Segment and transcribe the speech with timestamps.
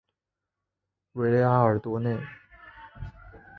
[1.11, 2.17] 维拉尔多内。